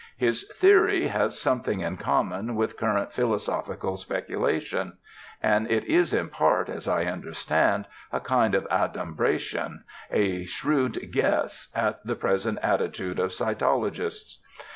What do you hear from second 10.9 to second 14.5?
guess, at the present attitude of cytologists.